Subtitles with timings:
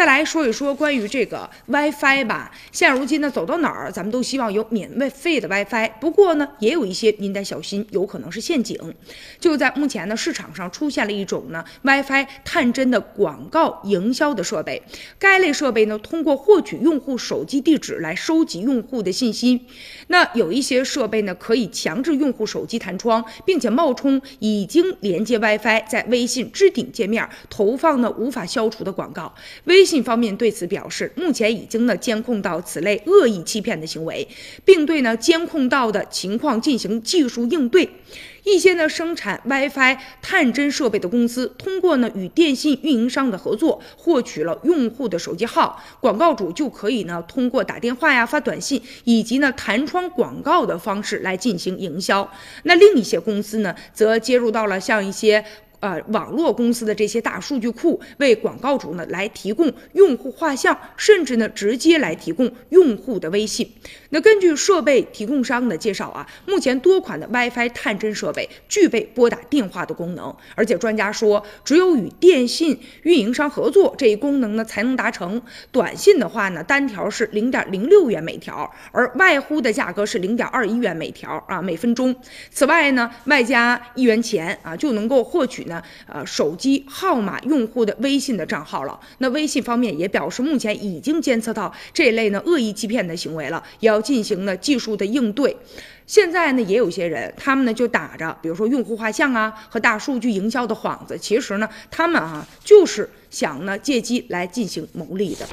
[0.00, 2.50] 再来说一说关于这个 WiFi 吧。
[2.72, 5.90] 现如今呢，走到哪儿咱们都希望有免费的 WiFi。
[6.00, 8.78] 不过呢，也有一些您得小心，有可能是陷阱。
[9.38, 14.82] 就在目前呢，市场上出现了一种呢 WiFi 探针的广告营销的设备。
[15.18, 19.66] 该类设备呢，通过获取用户手机地址来收集用户的信息。
[20.06, 29.34] 那有一些设备呢，可以强制用户手机弹窗，并且冒充已经连接 WiFi，在微信置顶界面投放呢无法消除的广告。
[29.64, 34.28] 微信方面对此表示，目前已经呢监控到此类恶意欺骗的行为，
[34.64, 37.90] 并对呢监控到的情况进行技术应对。
[38.44, 52.30] 一些呢生产 WiFi 探针设备的公司，通过呢与电信运营商的合作，获取了用户的手机号，广告主就可以呢通过打电话呀、发短信以及呢弹窗广告的方式来进行营销。
[52.62, 55.44] 那另一些公司呢，则接入到了像一些。
[55.80, 63.66] 呃，网络公司的这些大数据库为广告主呢来提供用户画像，甚至呢直接来提供用户的微信。
[64.10, 75.40] 那根据设备提供商的介绍啊，目前多款的 WiFi 探针设备具备拨打电话的功能，而且专家说，只有与电信运营商合作，这一功能呢才能达成。
[75.72, 82.14] 短信的话呢，单条是零点零六元每条，而外呼的价格是零点二一元每条啊每分钟。
[82.50, 85.69] 此外呢，外加一元钱啊就能够获取。
[85.70, 89.00] 那呃，手机号码用户的微信的账号了。
[89.18, 95.56] 那微信方面也表示，目前已经监测到这类呢恶意欺骗的行为了，也要进行呢技术的应对。
[96.06, 105.46] 现在呢，也有些人，他们呢就打着比如说用户画像啊和大数据营销的幌子，其实呢，他们啊就是想呢借机来进行牟利的。